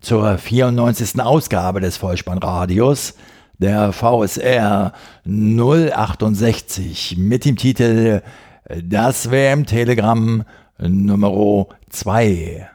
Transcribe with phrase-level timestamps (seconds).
[0.00, 1.20] zur 94.
[1.20, 3.14] Ausgabe des Vollspannradios,
[3.58, 4.92] der VSR
[5.24, 8.22] 068 mit dem Titel
[8.82, 10.44] Das WM-Telegramm
[10.78, 12.68] Nummer 2.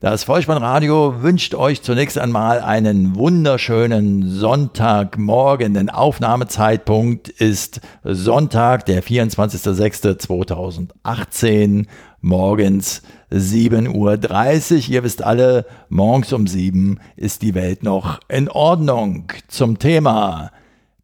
[0.00, 5.74] Das Vollspannradio wünscht euch zunächst einmal einen wunderschönen Sonntagmorgen.
[5.74, 11.84] Den Aufnahmezeitpunkt ist Sonntag, der 24.06.2018,
[12.22, 14.88] morgens 7.30 Uhr.
[14.88, 19.32] Ihr wisst alle, morgens um 7 ist die Welt noch in Ordnung.
[19.48, 20.50] Zum Thema.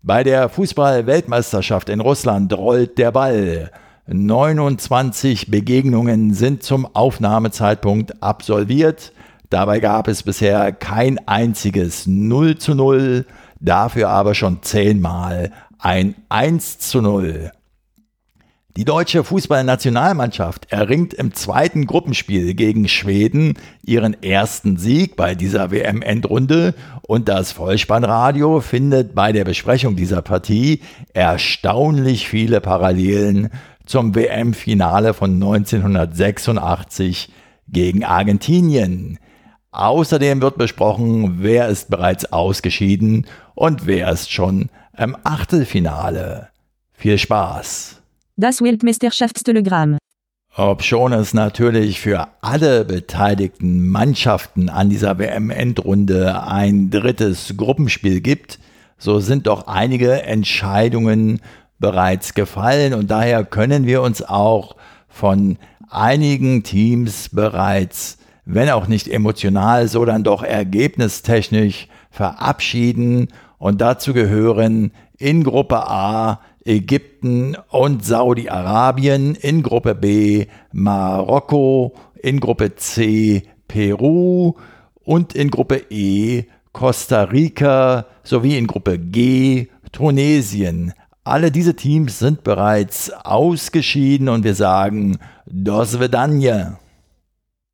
[0.02, 3.70] Bei der Fußball-Weltmeisterschaft in Russland rollt der Ball.
[4.06, 9.12] 29 Begegnungen sind zum Aufnahmezeitpunkt absolviert.
[9.50, 13.26] Dabei gab es bisher kein einziges 0 zu 0,
[13.60, 17.52] dafür aber schon zehnmal ein 1 zu 0.
[18.76, 26.74] Die deutsche Fußballnationalmannschaft erringt im zweiten Gruppenspiel gegen Schweden ihren ersten Sieg bei dieser WM-Endrunde
[27.00, 30.82] und das Vollspannradio findet bei der Besprechung dieser Partie
[31.14, 33.48] erstaunlich viele Parallelen
[33.86, 37.30] zum WM-Finale von 1986
[37.68, 39.18] gegen Argentinien.
[39.70, 43.24] Außerdem wird besprochen, wer ist bereits ausgeschieden
[43.54, 44.68] und wer ist schon
[44.98, 46.48] im Achtelfinale.
[46.92, 48.02] Viel Spaß!
[48.38, 49.96] Das Weltmeisterschaftstelegramm.
[50.54, 58.58] Obschon es natürlich für alle beteiligten Mannschaften an dieser WM-Endrunde ein drittes Gruppenspiel gibt,
[58.98, 61.40] so sind doch einige Entscheidungen
[61.78, 64.76] bereits gefallen und daher können wir uns auch
[65.08, 65.56] von
[65.88, 74.92] einigen Teams bereits, wenn auch nicht emotional, so dann doch ergebnistechnisch verabschieden und dazu gehören
[75.16, 84.54] in Gruppe A Ägypten und Saudi-Arabien, in Gruppe B Marokko, in Gruppe C Peru
[85.04, 90.92] und in Gruppe E Costa Rica sowie in Gruppe G Tunesien.
[91.24, 96.76] Alle diese Teams sind bereits ausgeschieden und wir sagen Dos Vedanje.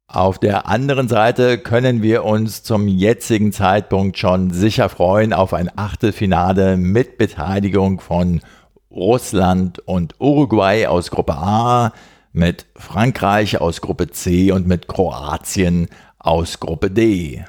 [0.06, 5.70] Auf der anderen Seite können wir uns zum jetzigen Zeitpunkt schon sicher freuen auf ein
[5.74, 8.40] Achtelfinale mit Beteiligung von
[8.94, 11.92] Russland und Uruguay aus Gruppe A,
[12.32, 15.88] mit Frankreich aus Gruppe C und mit Kroatien
[16.18, 17.44] aus Gruppe D.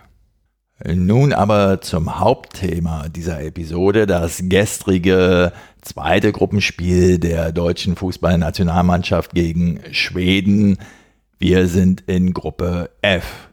[0.86, 10.78] Nun aber zum Hauptthema dieser Episode, das gestrige zweite Gruppenspiel der deutschen Fußballnationalmannschaft gegen Schweden.
[11.38, 13.50] Wir sind in Gruppe F.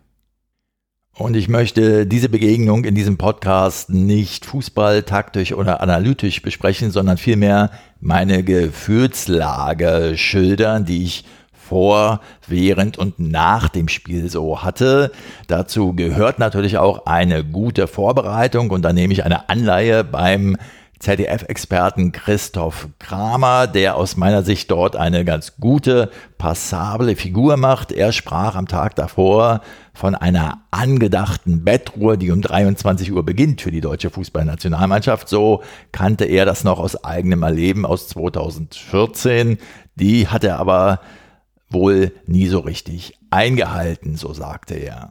[1.16, 7.70] Und ich möchte diese Begegnung in diesem Podcast nicht fußballtaktisch oder analytisch besprechen, sondern vielmehr
[8.00, 15.12] meine Gefühlslage schildern, die ich vor, während und nach dem Spiel so hatte.
[15.46, 20.56] Dazu gehört natürlich auch eine gute Vorbereitung und da nehme ich eine Anleihe beim
[21.00, 27.90] ZDF-Experten Christoph Kramer, der aus meiner Sicht dort eine ganz gute, passable Figur macht.
[27.90, 29.62] Er sprach am Tag davor
[29.94, 35.28] von einer angedachten Bettruhe, die um 23 Uhr beginnt für die deutsche Fußballnationalmannschaft.
[35.28, 39.56] So kannte er das noch aus eigenem Erleben aus 2014.
[39.94, 41.00] Die hat er aber
[41.70, 45.10] wohl nie so richtig eingehalten, so sagte er.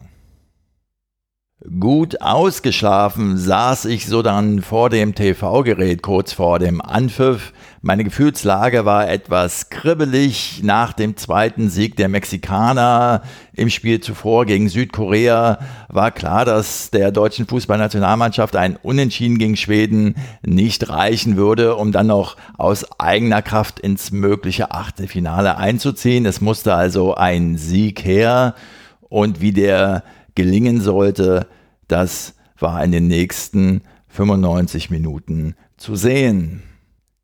[1.68, 7.52] Gut ausgeschlafen saß ich so dann vor dem TV-Gerät kurz vor dem Anpfiff.
[7.82, 14.70] Meine Gefühlslage war etwas kribbelig nach dem zweiten Sieg der Mexikaner im Spiel zuvor gegen
[14.70, 15.60] Südkorea.
[15.90, 22.08] War klar, dass der deutschen Fußballnationalmannschaft ein Unentschieden gegen Schweden nicht reichen würde, um dann
[22.08, 26.26] noch aus eigener Kraft ins mögliche Achtelfinale einzuziehen.
[26.26, 28.56] Es musste also ein Sieg her
[29.10, 30.06] und wie der
[30.36, 31.48] gelingen sollte,
[31.92, 36.64] das war in den nächsten 95 Minuten zu sehen.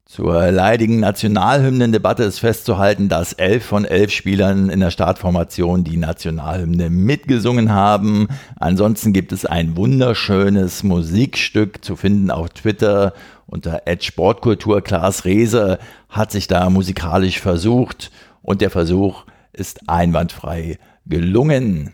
[0.07, 6.91] Zur leidigen Nationalhymnendebatte ist festzuhalten, dass elf von elf Spielern in der Startformation die Nationalhymne
[6.91, 8.27] mitgesungen haben.
[8.59, 13.13] Ansonsten gibt es ein wunderschönes Musikstück zu finden auf Twitter
[13.47, 14.81] unter Sportkultur.
[14.81, 18.11] Klaas Rehse hat sich da musikalisch versucht
[18.43, 20.77] und der Versuch ist einwandfrei
[21.07, 21.93] gelungen.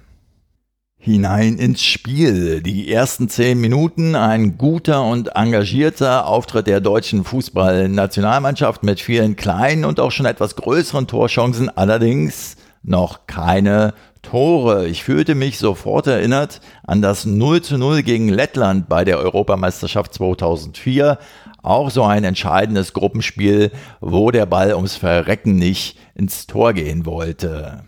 [1.03, 2.62] Hinein ins Spiel.
[2.62, 9.83] Die ersten zehn Minuten ein guter und engagierter Auftritt der deutschen Fußballnationalmannschaft mit vielen kleinen
[9.83, 14.88] und auch schon etwas größeren Torchancen, allerdings noch keine Tore.
[14.88, 20.13] Ich fühlte mich sofort erinnert an das 0 zu 0 gegen Lettland bei der Europameisterschaft
[20.13, 21.18] 2004.
[21.63, 23.71] Auch so ein entscheidendes Gruppenspiel,
[24.01, 27.86] wo der Ball ums Verrecken nicht ins Tor gehen wollte.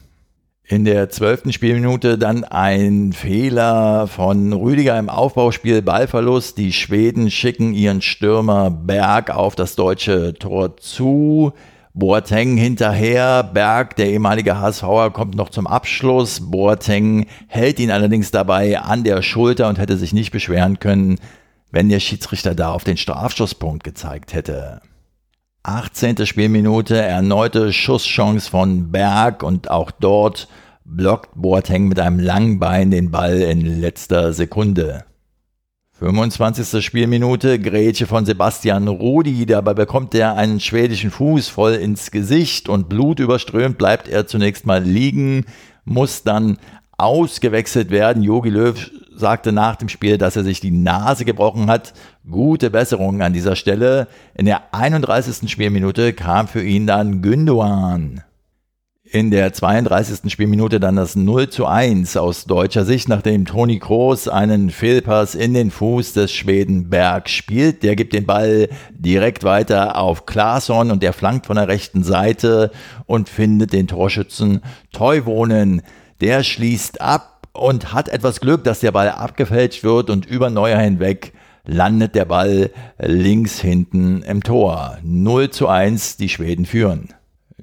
[0.65, 6.57] In der zwölften Spielminute dann ein Fehler von Rüdiger im Aufbauspiel, Ballverlust.
[6.57, 11.51] Die Schweden schicken ihren Stürmer Berg auf das deutsche Tor zu.
[11.93, 16.39] Boateng hinterher, Berg, der ehemalige HSVer, kommt noch zum Abschluss.
[16.39, 21.19] Boateng hält ihn allerdings dabei an der Schulter und hätte sich nicht beschweren können,
[21.71, 24.81] wenn der Schiedsrichter da auf den Strafschusspunkt gezeigt hätte.
[25.65, 26.25] 18.
[26.25, 30.49] Spielminute, erneute Schusschance von Berg und auch dort
[30.83, 35.05] blockt Boateng mit einem langen Bein den Ball in letzter Sekunde.
[35.93, 36.83] 25.
[36.83, 42.89] Spielminute, Grätsche von Sebastian Rudi, dabei bekommt er einen schwedischen Fuß voll ins Gesicht und
[42.89, 45.45] blutüberströmt bleibt er zunächst mal liegen,
[45.85, 46.57] muss dann
[46.97, 48.21] ausgewechselt werden.
[48.21, 51.93] Jogi Löw sagte nach dem Spiel, dass er sich die Nase gebrochen hat.
[52.29, 54.07] Gute Besserung an dieser Stelle.
[54.35, 55.49] In der 31.
[55.49, 58.23] Spielminute kam für ihn dann Gündogan.
[59.13, 60.31] In der 32.
[60.31, 65.53] Spielminute dann das 0 zu 1 aus deutscher Sicht, nachdem Toni Kroos einen Fehlpass in
[65.53, 67.83] den Fuß des Schweden Berg spielt.
[67.83, 72.71] Der gibt den Ball direkt weiter auf Claesson und der flankt von der rechten Seite
[73.05, 74.61] und findet den Torschützen
[74.91, 75.83] Teuwonen.
[76.19, 80.79] Der schließt ab und hat etwas Glück, dass der Ball abgefälscht wird und über Neuer
[80.79, 81.33] hinweg
[81.65, 84.97] landet der Ball links hinten im Tor.
[85.03, 87.13] 0 zu 1, die Schweden führen.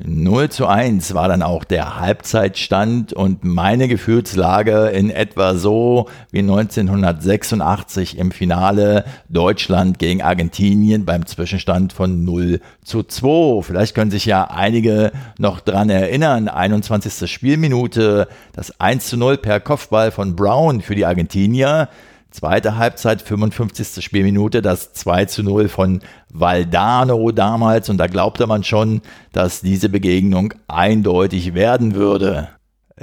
[0.04, 6.38] 0 zu 1 war dann auch der Halbzeitstand und meine Gefühlslage in etwa so wie
[6.38, 13.62] 1986 im Finale Deutschland gegen Argentinien beim Zwischenstand von 0 zu 2.
[13.62, 16.48] Vielleicht können sich ja einige noch dran erinnern.
[16.48, 17.30] 21.
[17.30, 21.88] Spielminute, das 1 zu 0 per Kopfball von Brown für die Argentinier.
[22.30, 24.04] Zweite Halbzeit, 55.
[24.04, 26.00] Spielminute, das 2 zu 0 von
[26.32, 27.88] Valdano damals.
[27.88, 32.48] Und da glaubte man schon, dass diese Begegnung eindeutig werden würde.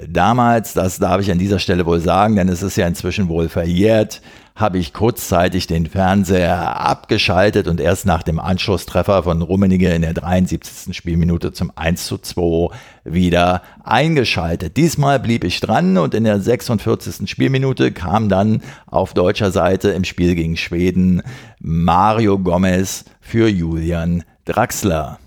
[0.08, 3.50] Damals, das darf ich an dieser Stelle wohl sagen, denn es ist ja inzwischen wohl
[3.50, 4.22] verjährt,
[4.58, 10.16] habe ich kurzzeitig den Fernseher abgeschaltet und erst nach dem Anschlusstreffer von Rummenigge in der
[10.16, 10.98] 73.
[10.98, 14.76] Spielminute zum 1 zu 2 wieder eingeschaltet.
[14.76, 17.30] Diesmal blieb ich dran und in der 46.
[17.30, 21.22] Spielminute kam dann auf deutscher Seite im Spiel gegen Schweden
[21.60, 25.20] Mario Gomez für Julian Draxler.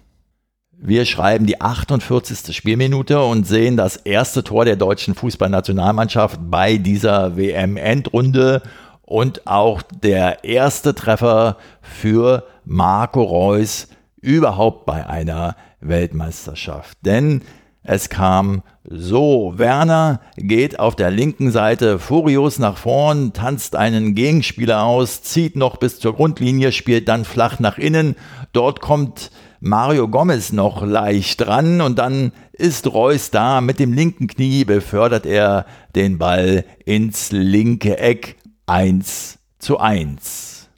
[0.83, 2.57] Wir schreiben die 48.
[2.57, 8.63] Spielminute und sehen das erste Tor der deutschen Fußballnationalmannschaft bei dieser WM-Endrunde
[9.11, 13.89] und auch der erste Treffer für Marco Reus
[14.21, 16.97] überhaupt bei einer Weltmeisterschaft.
[17.05, 17.43] Denn
[17.83, 24.85] es kam so, Werner geht auf der linken Seite furios nach vorn, tanzt einen Gegenspieler
[24.85, 28.15] aus, zieht noch bis zur Grundlinie, spielt dann flach nach innen.
[28.53, 33.61] Dort kommt Mario Gomez noch leicht dran und dann ist Reus da.
[33.61, 35.67] Mit dem linken Knie befördert er
[35.97, 38.37] den Ball ins linke Eck
[38.71, 40.69] 1 zu 1.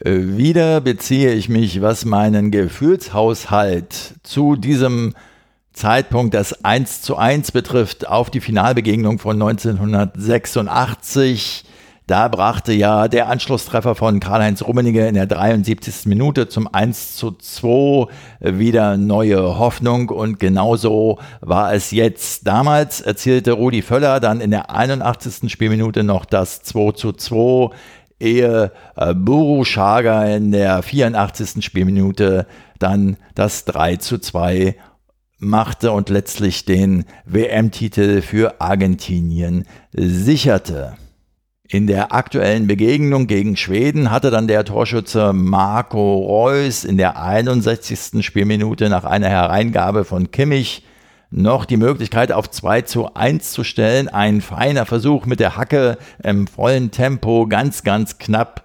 [0.00, 5.14] Äh, wieder beziehe ich mich, was meinen Gefühlshaushalt zu diesem
[5.72, 11.65] Zeitpunkt das 1 zu 1 betrifft, auf die Finalbegegnung von 1986.
[12.06, 16.06] Da brachte ja der Anschlusstreffer von Karl-Heinz Rummenigge in der 73.
[16.06, 18.06] Minute zum 1 zu 2
[18.38, 22.46] wieder neue Hoffnung und genauso war es jetzt.
[22.46, 25.50] Damals erzielte Rudi Völler dann in der 81.
[25.50, 27.74] Spielminute noch das 2 zu 2
[28.20, 31.64] ehe äh, Buru Schager in der 84.
[31.64, 32.46] Spielminute
[32.78, 34.76] dann das 3 zu 2
[35.38, 40.96] machte und letztlich den WM-Titel für Argentinien sicherte.
[41.68, 48.24] In der aktuellen Begegnung gegen Schweden hatte dann der Torschütze Marco Reus in der 61.
[48.24, 50.84] Spielminute nach einer Hereingabe von Kimmich
[51.30, 54.08] noch die Möglichkeit auf 2 zu 1 zu stellen.
[54.08, 58.62] Ein feiner Versuch mit der Hacke im vollen Tempo, ganz, ganz knapp.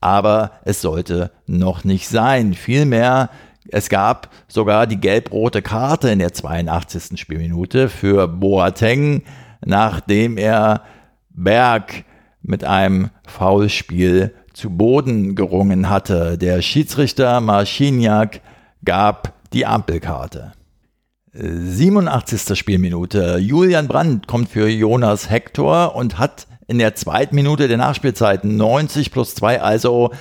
[0.00, 2.54] Aber es sollte noch nicht sein.
[2.54, 3.30] Vielmehr
[3.68, 7.20] es gab sogar die gelb-rote Karte in der 82.
[7.20, 9.22] Spielminute für Boateng,
[9.64, 10.82] nachdem er
[11.30, 12.04] Berg
[12.42, 16.36] mit einem Foulspiel zu Boden gerungen hatte.
[16.38, 18.40] Der Schiedsrichter Marciniak
[18.84, 20.52] gab die Ampelkarte.
[21.34, 22.58] 87.
[22.58, 23.38] Spielminute.
[23.38, 29.10] Julian Brandt kommt für Jonas Hector und hat in der zweiten Minute der Nachspielzeit 90
[29.10, 30.12] plus 2 also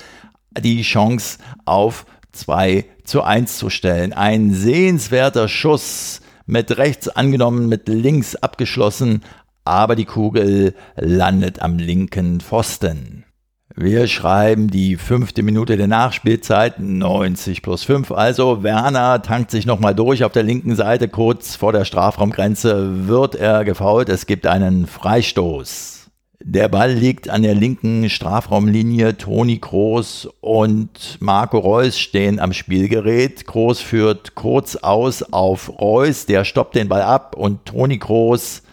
[0.57, 4.13] die Chance auf 2 zu 1 zu stellen.
[4.13, 9.21] Ein sehenswerter Schuss mit rechts angenommen, mit links abgeschlossen,
[9.63, 13.25] aber die Kugel landet am linken Pfosten.
[13.73, 18.11] Wir schreiben die fünfte Minute der Nachspielzeit, 90 plus 5.
[18.11, 23.35] Also Werner tankt sich nochmal durch auf der linken Seite, kurz vor der Strafraumgrenze wird
[23.35, 24.09] er gefault.
[24.09, 26.01] Es gibt einen Freistoß.
[26.43, 29.15] Der Ball liegt an der linken Strafraumlinie.
[29.15, 33.45] Toni Kroos und Marco Reus stehen am Spielgerät.
[33.45, 38.63] Kroos führt kurz aus auf Reus, der stoppt den Ball ab und Toni Kroos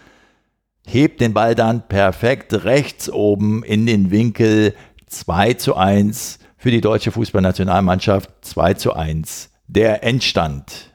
[0.88, 4.74] hebt den Ball dann perfekt rechts oben in den Winkel
[5.06, 9.50] 2 zu 1 für die deutsche Fußballnationalmannschaft 2 zu 1.
[9.66, 10.88] Der Endstand.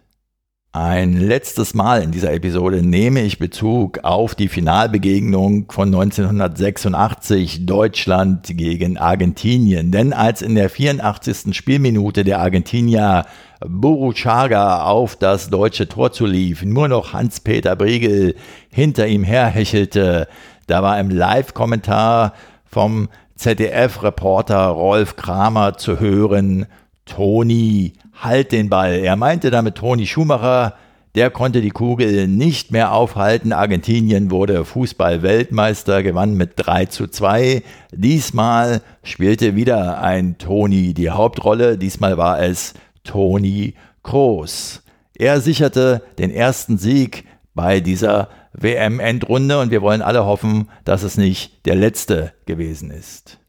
[0.76, 8.58] Ein letztes Mal in dieser Episode nehme ich Bezug auf die Finalbegegnung von 1986 Deutschland
[8.58, 9.92] gegen Argentinien.
[9.92, 11.56] Denn als in der 84.
[11.56, 13.28] Spielminute der Argentinier
[13.68, 18.36] Buruchaga auf das deutsche Tor zu lief, nur noch Hans-Peter Briegel
[18.70, 20.28] hinter ihm herhechelte,
[20.68, 22.34] da war im Live-Kommentar
[22.66, 26.68] vom ZDF-Reporter Rolf Kramer zu hören,
[27.06, 28.94] Toni, halt den Ball.
[28.94, 30.76] Er meinte damit Toni Schumacher,
[31.16, 33.54] der konnte die Kugel nicht mehr aufhalten.
[33.54, 37.62] Argentinien wurde Fußball-Weltmeister, gewann mit 3 zu 2.
[37.92, 41.78] Diesmal spielte wieder ein Toni die Hauptrolle.
[41.78, 42.74] Diesmal war es
[43.04, 44.84] Toni Kroos.
[45.16, 51.18] Er sicherte den ersten Sieg bei dieser WM-Endrunde und wir wollen alle hoffen, dass es
[51.18, 53.40] nicht der letzte gewesen ist.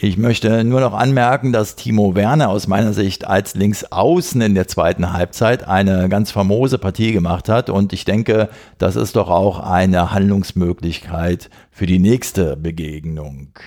[0.00, 4.68] Ich möchte nur noch anmerken, dass Timo Werner aus meiner Sicht als Linksaußen in der
[4.68, 9.58] zweiten Halbzeit eine ganz famose Partie gemacht hat und ich denke, das ist doch auch
[9.58, 13.58] eine Handlungsmöglichkeit für die nächste Begegnung.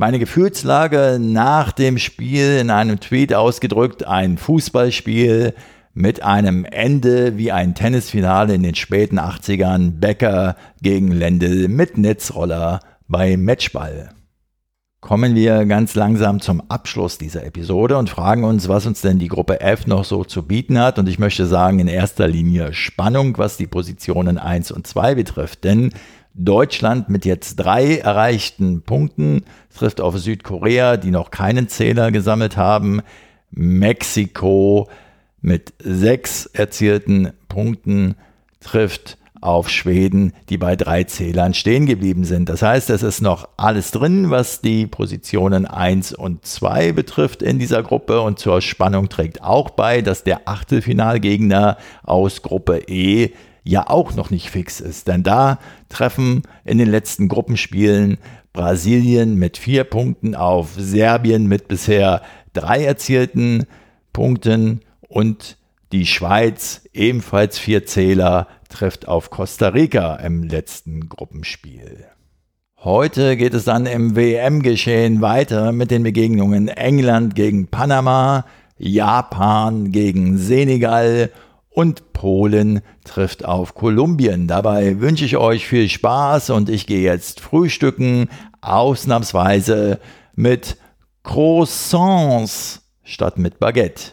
[0.00, 5.52] Meine Gefühlslage nach dem Spiel in einem Tweet ausgedrückt, ein Fußballspiel
[5.92, 12.80] mit einem Ende wie ein Tennisfinale in den späten 80ern Becker gegen Lendl mit Netzroller
[13.08, 14.14] bei Matchball.
[15.02, 19.28] Kommen wir ganz langsam zum Abschluss dieser Episode und fragen uns, was uns denn die
[19.28, 20.98] Gruppe F noch so zu bieten hat.
[20.98, 25.64] Und ich möchte sagen, in erster Linie Spannung, was die Positionen 1 und 2 betrifft.
[25.64, 25.92] Denn
[26.34, 29.44] Deutschland mit jetzt drei erreichten Punkten
[29.74, 33.02] trifft auf Südkorea, die noch keinen Zähler gesammelt haben.
[33.50, 34.88] Mexiko
[35.40, 38.14] mit sechs erzielten Punkten
[38.60, 42.48] trifft auf Schweden, die bei drei Zählern stehen geblieben sind.
[42.48, 47.58] Das heißt, es ist noch alles drin, was die Positionen 1 und 2 betrifft in
[47.58, 53.30] dieser Gruppe und zur Spannung trägt auch bei, dass der Achtelfinalgegner aus Gruppe E
[53.62, 55.08] ja auch noch nicht fix ist.
[55.08, 58.18] Denn da treffen in den letzten Gruppenspielen
[58.52, 63.66] Brasilien mit vier Punkten auf Serbien mit bisher drei erzielten
[64.12, 65.56] Punkten und
[65.92, 72.06] die Schweiz, ebenfalls vier Zähler, trifft auf Costa Rica im letzten Gruppenspiel.
[72.78, 78.46] Heute geht es dann im WM-Geschehen weiter mit den Begegnungen England gegen Panama,
[78.78, 81.30] Japan gegen Senegal
[81.70, 84.46] und Polen trifft auf Kolumbien.
[84.48, 88.28] Dabei wünsche ich euch viel Spaß und ich gehe jetzt frühstücken,
[88.60, 90.00] ausnahmsweise
[90.34, 90.76] mit
[91.22, 94.12] Croissants statt mit Baguette.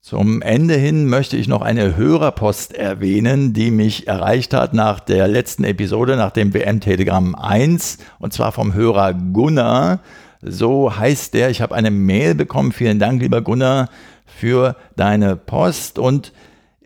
[0.00, 5.28] Zum Ende hin möchte ich noch eine Hörerpost erwähnen, die mich erreicht hat nach der
[5.28, 10.00] letzten Episode, nach dem WM-Telegramm 1, und zwar vom Hörer Gunnar.
[10.40, 12.72] So heißt der, ich habe eine Mail bekommen.
[12.72, 13.88] Vielen Dank, lieber Gunnar,
[14.26, 16.00] für deine Post.
[16.00, 16.32] Und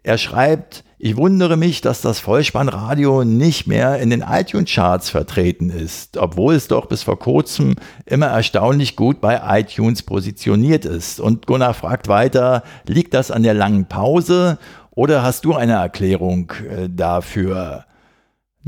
[0.06, 6.16] er schreibt, ich wundere mich, dass das Vollspannradio nicht mehr in den iTunes-Charts vertreten ist,
[6.16, 7.75] obwohl es doch bis vor kurzem
[8.06, 11.18] immer erstaunlich gut bei iTunes positioniert ist.
[11.18, 14.58] Und Gunnar fragt weiter, liegt das an der langen Pause
[14.92, 17.84] oder hast du eine Erklärung äh, dafür?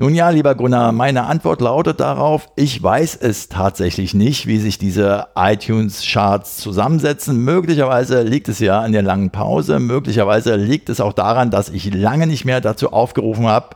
[0.01, 4.79] Nun ja, lieber Gunnar, meine Antwort lautet darauf, ich weiß es tatsächlich nicht, wie sich
[4.79, 7.43] diese iTunes-Charts zusammensetzen.
[7.43, 11.93] Möglicherweise liegt es ja an der langen Pause, möglicherweise liegt es auch daran, dass ich
[11.93, 13.71] lange nicht mehr dazu aufgerufen habe,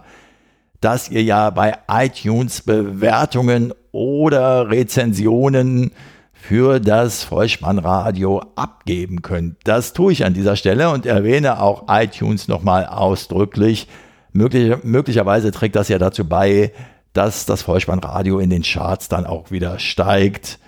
[0.80, 5.90] dass ihr ja bei iTunes Bewertungen oder Rezensionen
[6.32, 9.56] für das Vollspannradio abgeben könnt.
[9.64, 13.88] Das tue ich an dieser Stelle und erwähne auch iTunes nochmal ausdrücklich
[14.32, 16.72] Möglich, möglicherweise trägt das ja dazu bei,
[17.12, 20.58] dass das Vollspannradio in den Charts dann auch wieder steigt.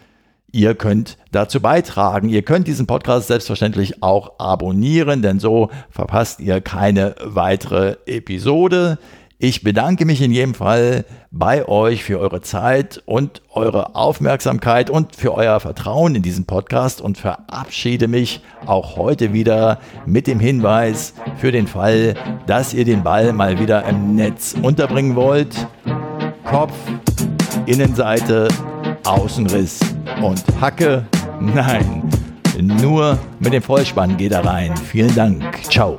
[0.52, 2.28] ihr könnt dazu beitragen.
[2.28, 8.98] Ihr könnt diesen Podcast selbstverständlich auch abonnieren, denn so verpasst ihr keine weitere Episode.
[9.38, 15.16] Ich bedanke mich in jedem Fall bei euch für eure Zeit und eure Aufmerksamkeit und
[15.16, 21.14] für euer Vertrauen in diesen Podcast und verabschiede mich auch heute wieder mit dem Hinweis
[21.36, 22.14] für den Fall,
[22.46, 25.66] dass ihr den Ball mal wieder im Netz unterbringen wollt.
[26.44, 26.74] Kopf,
[27.66, 28.46] Innenseite,
[29.04, 29.80] Außenriss
[30.22, 31.06] und Hacke.
[31.40, 32.08] Nein,
[32.60, 34.76] nur mit dem Vollspann geht er rein.
[34.76, 35.42] Vielen Dank.
[35.64, 35.98] Ciao.